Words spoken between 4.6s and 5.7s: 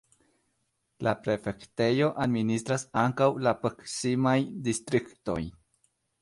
distriktojn.